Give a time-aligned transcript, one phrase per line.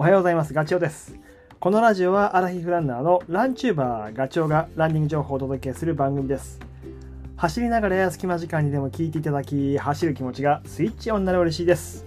[0.00, 0.54] おはようございます。
[0.54, 1.18] ガチョウです。
[1.58, 6.60] このラジオはアラヒフランナーのランチューバーガチョウがランニング情報をお届けする番組です。
[7.34, 12.06] 走りながらや隙間時間にでも聞いていただき、走る気持ちがスイッチオンになる嬉しいです。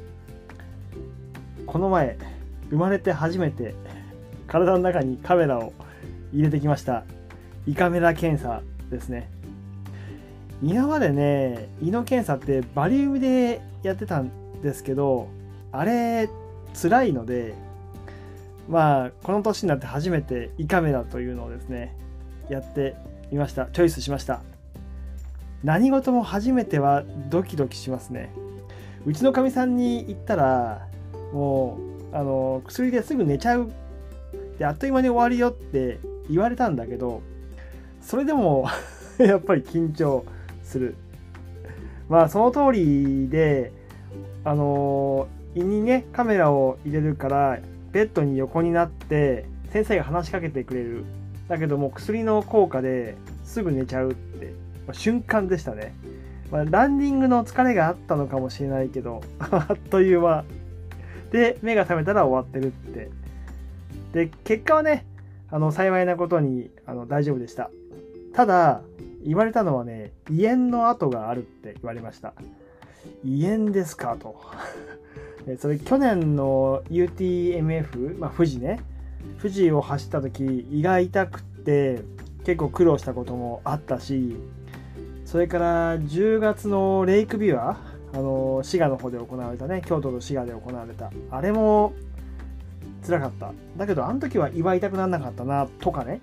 [1.65, 2.17] この前、
[2.69, 3.75] 生まれて初めて
[4.47, 5.73] 体の中にカメラを
[6.31, 7.03] 入れてきました。
[7.67, 9.29] 胃カメラ検査ですね。
[10.63, 15.27] 今までね、胃の検査ってバリウムでやってたんですけど、
[15.73, 16.29] あれ、
[16.73, 17.53] 辛いので、
[18.71, 21.93] まあ、この年になって初めて胃カメラというのをですね、
[22.49, 22.95] やって
[23.29, 23.65] みました。
[23.65, 24.41] チョイスしました。
[25.61, 28.33] 何事も初めてはドキドキしますね。
[29.05, 30.87] うちのかみさんに言ったら、
[31.33, 31.79] も
[32.13, 33.69] う、あの、薬ですぐ寝ちゃう。
[34.57, 35.99] で、あっという間に終わるよって
[36.29, 37.21] 言われたんだけど、
[38.01, 38.69] それでも
[39.19, 40.23] やっぱり緊張
[40.63, 40.95] する。
[42.07, 43.73] まあ、その通りで、
[44.45, 47.59] あの胃にねカメラを入れるから
[47.91, 51.03] ベッドに横になって先生が話しかけてくれる。
[51.47, 54.53] だけども薬の効果ですぐ寝ちゃうって、
[54.87, 55.93] まあ瞬間でしたね、
[56.49, 60.45] まあ、ランニングの疲れがあったのかもしれないけど あっという間。
[61.31, 63.09] で目が覚めたら終わってるって。
[64.13, 65.05] で結果はね
[65.49, 67.69] あの幸いなことにあの大丈夫でした。
[68.33, 68.81] ただ
[69.25, 72.33] 言われたのはね胃炎の跡があるって言われました。
[73.25, 74.15] 胃炎ですか？
[74.17, 74.35] と。
[75.57, 78.79] それ去年の UTMF、まあ、富士ね。
[79.41, 82.01] 富士を走った時胃が痛くって
[82.43, 84.35] 結構苦労したこともあったし
[85.25, 87.77] それから10月のレイクビュア
[88.13, 89.81] あの滋賀の方で行われたね。
[89.85, 91.11] 京都と滋賀で行われた。
[91.29, 91.93] あれも
[93.05, 93.53] 辛かった。
[93.77, 96.19] だけどあの時は胃は痛くならなかったなとかね。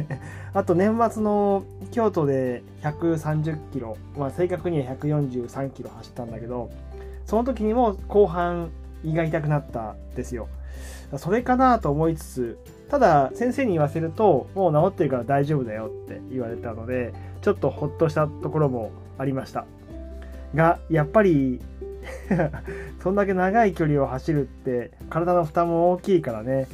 [0.54, 6.70] あと年末の京都で130キロ、まあ、正確には143キロ走ったんだけど
[7.26, 8.70] その時にも後半
[9.04, 10.48] 胃が痛くなったんですよ。
[11.18, 19.66] それかなと思いつつただ先生に言わせるともう治ってるから大丈夫だよって言われたのでちょっとほっとしたところもありました。
[20.54, 21.60] がやっぱり
[23.02, 26.68] そんだけ長い距離を走るって体の負担も大きいからね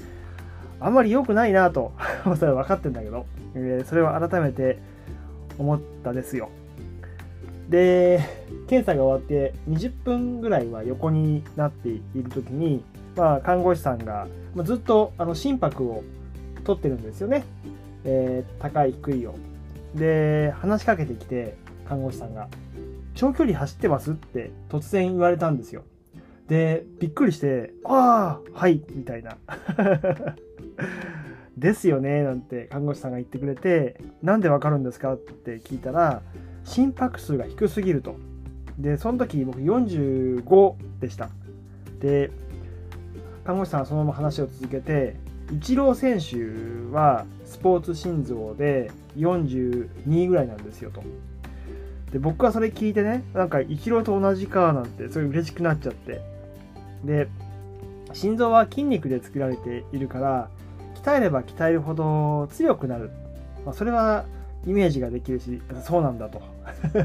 [0.81, 1.93] あんまり良くないなと
[2.39, 4.79] それは分かってんだけど、えーそれを改めて
[5.59, 6.49] 思ったですよ。
[7.73, 8.21] で
[8.69, 12.85] 検査が終わって20分ぐらいは横になっている時に、
[13.17, 16.05] まあ、看護師さんがまずっとあの心拍を
[16.65, 17.45] 取ってるんですよね、
[18.05, 19.35] えー高い低いを。
[19.95, 21.57] で話しかけてきて
[21.89, 22.49] 看護師さんが
[23.15, 25.83] 「長距離走ってます?」って突然言われたんですよ。
[26.49, 29.39] でびっくりして「ああはい」みたいな。
[31.57, 36.23] ですよねなんて看護師さんが言ってくれてなんでわかるんですかって聞いたら
[36.65, 38.17] 心拍数が低すぎると。
[38.79, 41.29] でその時僕45でした。
[42.01, 42.31] で
[43.45, 45.17] 看護師さんはそのまま話を続けて
[45.53, 51.03] イチロー選手はスポーツ心臓で42ぐらいなんですよと。
[52.13, 56.21] で僕はそれ聞いてねなんかイチローと同じかなんてそれ嬉しくなっちゃって。
[57.05, 57.29] で
[58.13, 60.51] 心臓は筋肉で作られているから
[61.03, 63.11] 鍛えれば鍛えるほど強くなる、
[63.65, 64.25] まあ、それは
[64.67, 66.41] イメージができるしそうなんだと。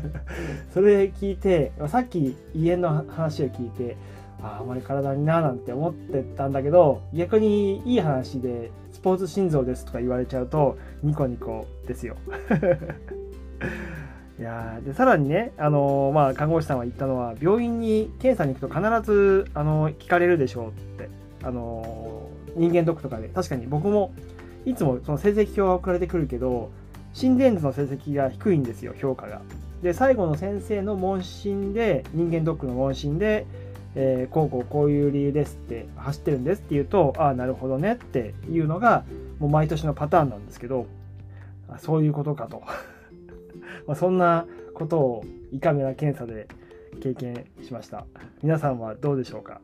[0.73, 3.97] それ聞いてさっき胃炎の話を聞いて
[4.41, 12.15] ああんまり体にななんて思ってたんだけど逆にいい話でスポーツ心臓ですとか言われちゃうとニコニコですよ。
[14.39, 21.09] いやでさらにね、あのーまあ、看護師さんは言ったのは病院に検査に行くと必ず、あのー聞かれるでしょうって、
[21.43, 23.29] あのー人間ドックとかで。
[23.29, 24.11] 確かに僕も
[24.65, 26.69] いつもその成績表が送られてくるけど
[27.17, 29.41] 心電図の成績が低いんですよ評価が。
[29.81, 33.47] で最後の先生の問診で人間ドックの問診で、
[33.95, 39.03] えーこうこうこういう理由ですって走ってるんですって言うとああなるほどねっていうのが
[39.39, 40.85] もう毎年のパターンなんですけど
[41.69, 42.61] あそういうことかと。
[43.87, 44.45] まそんな
[44.75, 46.47] ことを胃カメラ検査で
[47.01, 48.05] 経験しました。
[48.43, 49.59] 皆さんはどうでしょうか？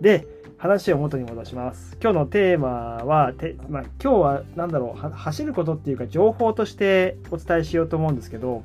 [0.00, 0.26] で、
[0.60, 1.96] 話を元に戻します。
[2.02, 2.68] 今日のテーマ
[3.06, 8.62] は、てまあ、今日は何だろう、走ることっていうか情報としてお伝えしようと思うんですけど、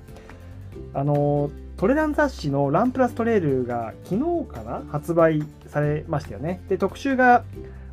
[0.93, 6.61] あの、トレラン雑誌のランプラストレイルが昨日かな発売されましたよね。
[6.67, 7.45] で、特集が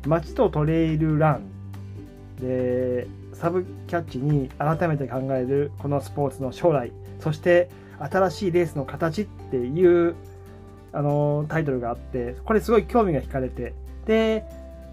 [0.05, 1.43] 街とトレイルラン。
[2.41, 7.69] で、サブキャッチに改めて考えるこのスポーツの将来そして
[7.99, 10.15] 新しいレースの形っていう
[10.91, 13.73] あのタイトルがあってこれすごい興味が惹かれて
[14.05, 14.45] で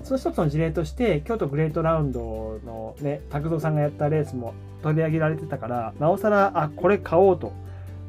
[0.02, 7.52] その一つの事例として京都グレートラウンドのね拓三さんがやったレースも取り上げられてたからなおさらあこれ買おうと。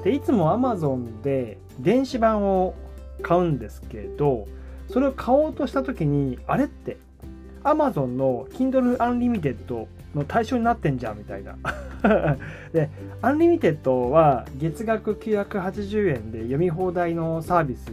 [0.04, 2.74] でいつも Amazon で電子版を
[3.22, 4.48] 買うんですけど
[4.90, 6.98] それを買おうとした時にあれって
[7.64, 11.56] Amazon の Kindle Unlimited の対象になってんじゃんみたいな。
[12.74, 12.90] で
[13.22, 17.92] Unlimited は月額980円で読み放題のサービス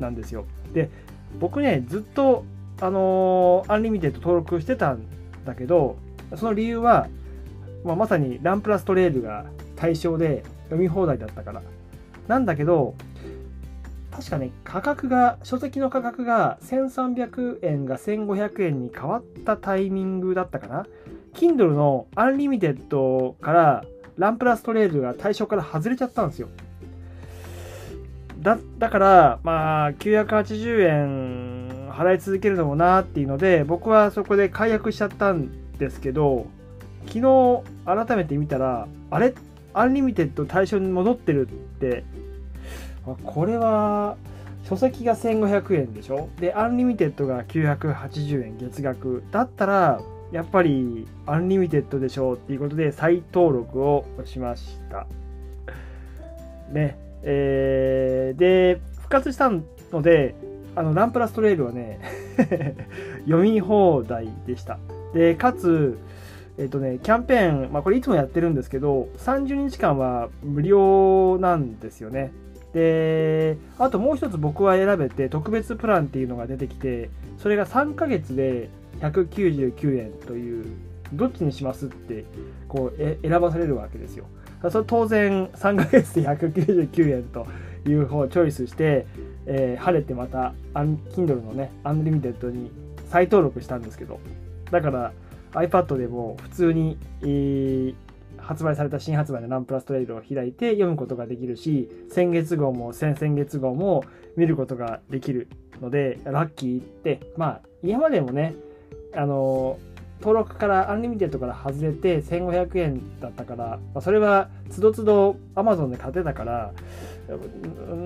[0.00, 0.46] なんですよ。
[0.72, 0.88] で
[1.38, 2.44] 僕ねずっと
[2.80, 5.04] あのー、 Unlimited 登録してたん
[5.44, 5.96] だけど
[6.36, 7.08] その理由は、
[7.84, 9.44] まあ、まさにランプラストレイルが
[9.76, 11.62] 対象で読み放題だったから。
[12.28, 12.94] なんだけど
[14.10, 20.86] 確かね価格が書籍の価格が1300円が1500円に変わったタイミングだったかな。
[21.34, 23.84] Kindle の Unlimited から
[24.18, 26.48] ランプラストレールが対象から外れちゃったんですよ。
[28.42, 36.46] だだからまあ980円払い続けるのもなっていうので僕はそこで解約しちゃったんですけど
[37.06, 39.34] 昨日改めて見たらあれ？
[39.74, 41.50] Unlimited 対象に戻ってるっ
[41.80, 42.04] て
[43.24, 44.16] これは
[44.68, 46.28] 書籍が1500円でしょ？
[46.38, 49.22] で Unlimited が980円月額。
[49.30, 50.00] だったら
[50.30, 55.06] やっぱり Unlimited でしょうっていうことで再登録をしました。
[56.70, 56.96] ね。
[57.22, 60.34] えー、で復活したので
[60.74, 62.00] あのランプラストレールはね
[63.24, 64.78] 読み放題でした
[65.14, 65.98] でかつ
[66.58, 72.30] えっ、とね、キャンペーン、まあ、これいつもやってるんですけど、30日間は無料なんですよね。
[72.74, 78.68] で、あともう一つ僕は選べて特別プランっていうのが出てきて、それが3ヶ月で
[79.00, 80.66] 199円という、
[81.14, 82.24] どっちにしますって
[82.68, 84.26] こうえ選ばされるわけですよ。
[84.70, 87.46] それ当然3ヶ月で199円と
[87.88, 89.06] いう方をチョイスして、
[89.46, 92.70] えー、晴れてまた Kindle のね、 Unlimited に
[93.10, 94.20] 再登録したんですけど、
[94.70, 95.12] だから
[95.52, 97.94] iPad でも普通に、えー、
[98.38, 104.04] 発売された新発売のランプラストレイルを開いて読むことができるし、先月号も先々月号も
[104.36, 105.48] 見ることができる
[105.80, 108.54] ので、ラッキーって、まあ、今までもね、
[109.14, 109.78] あの、
[110.22, 116.72] 登録から Unlimited から外れて1500円だったから、まあ、それはつどつど Amazon で買ってたから、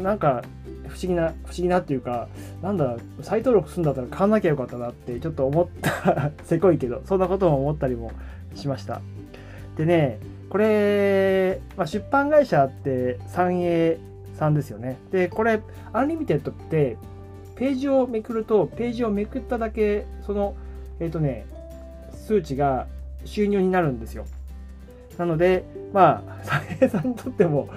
[0.03, 0.43] なんか
[0.89, 2.29] 不思議な、不思議なっていうか、
[2.63, 8.13] なんだ、再登録するんだったら買わなきゃよかったなってちょっと思った せこいけど、そんなことも思ったりも
[8.55, 9.03] しました。
[9.77, 13.99] でね、これ、まあ、出版会社って三栄
[14.35, 14.97] さんですよね。
[15.11, 15.61] で、これ、
[15.93, 16.97] Unlimited って、
[17.57, 20.55] ページをめくると、ページをめくっただけ、その、
[21.01, 21.47] えっ、ー、とね、
[22.26, 22.87] 数値が
[23.25, 24.26] 収入になるんですよ。
[25.17, 27.69] なので、まあ、 三栄さんにとっても、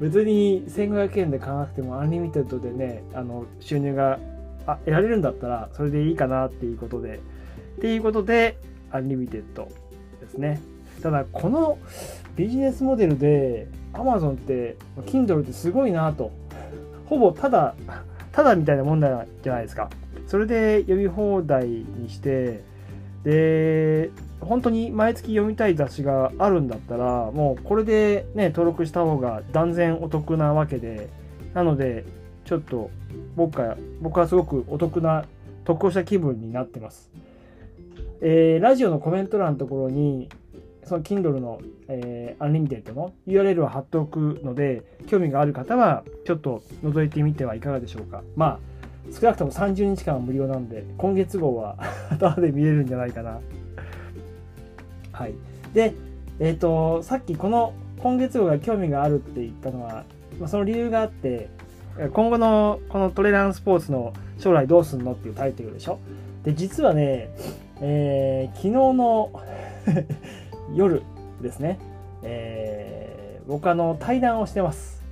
[0.00, 4.18] 別に1500円で買わなくても、 Unlimited でね、あの収入が
[4.66, 7.20] あ得られるんだったら、それでいいかなっていうことで、
[7.78, 8.56] っていうことで、
[8.90, 9.68] Unlimited
[10.20, 10.60] ですね。
[11.02, 11.78] ただこの
[12.36, 14.76] ビジネスモデルで Amazon って
[15.06, 16.32] Kindle ってすごいなと
[17.06, 17.74] ほぼただ
[18.32, 19.90] ただみたいなもんじゃないですか
[20.26, 22.62] それで読み放題にして
[23.24, 24.10] で
[24.40, 31.08] 本当に毎月読みたい雑誌があるんだったらもうこれでね登録した方が断然お得なわけで
[31.54, 32.04] なので
[32.44, 32.90] ちょっと
[33.34, 35.24] 僕は僕はすごくお得な
[35.64, 37.10] 得をした気分になってます。
[38.20, 40.28] えー、ラジオのコメント欄のところに
[40.88, 48.22] その Kindle の、えー、Unlimited の URL を貼っておくので、興味がある方は、ちょっと覗いてみてはいかがでしょうか。
[48.36, 48.60] まあ、
[49.12, 51.76] 少なくとも30日間は無料なんで、今月号は
[52.10, 53.40] 後で見れるんじゃないかな。
[55.12, 55.34] はい。
[55.74, 55.94] で、
[56.38, 60.04] えっ、ー、と、さっきこの今月号が興味があるって言ったのは、
[60.38, 61.48] まあ、その理由があって、
[62.12, 65.98] 今後のこのトレランスポーツの将来どうすんのっていうタイトルでしょ。
[66.44, 67.30] で、実はね、
[67.80, 69.30] えー、昨日の
[70.74, 71.02] 夜
[71.42, 71.78] ですね、
[72.22, 75.02] えー、僕あの対談をしてます。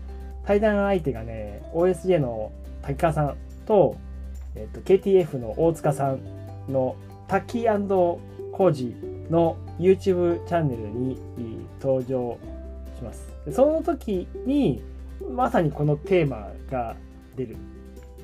[0.45, 3.35] 対談相手がね、OSJ の滝川さん
[3.67, 3.97] と、
[4.55, 6.21] えーと、KTF の大塚さん
[6.69, 6.97] の
[7.29, 7.67] 滝
[8.53, 8.95] 工事
[9.31, 11.19] の YouTube チャンネルに
[11.81, 12.39] 登場
[12.97, 13.29] します。
[13.53, 14.83] その時に
[15.31, 16.97] まさにこのテーマが
[17.37, 17.57] 出る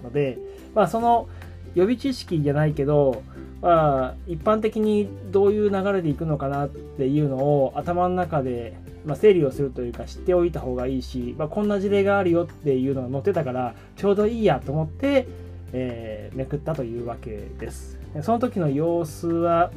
[0.03, 0.39] ので、
[0.75, 1.29] まあその
[1.75, 3.23] 予備知識じゃないけど、
[3.61, 15.27] まあ、一般的にどういう流れでいくのかなっていうのを頭の中で、まあ、整理をするというか知っておいた方がいいし、まあ、こんな事例があるよっていうのが載ってたからちょうどいいやと思って、
[15.73, 17.99] えー、めくったというわけです。
[18.23, 19.71] その時の様子は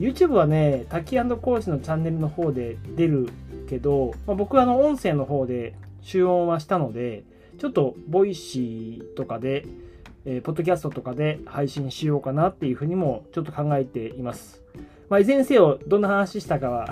[0.00, 3.28] YouTube はね滝コーチのチャンネルの方で出る
[3.68, 7.24] けど、まあ、僕はあの音声の方で集音はしたので
[7.58, 9.66] ちょっと Voicy とかで
[10.26, 14.62] えー、ポッドキャストとかで配信しようかなっていうふうにもちょっと考えています。
[15.10, 16.88] まあ、いずれにせよ、どんな話したかは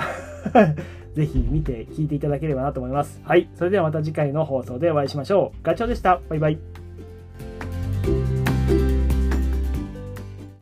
[1.14, 3.20] ぜひ見て聞いていただければなと思います。
[3.24, 3.48] はい。
[3.54, 5.58] それではまた次回の放送でお会いしましょう。
[5.62, 6.20] ガチョウでした。
[6.28, 6.81] バイバイ。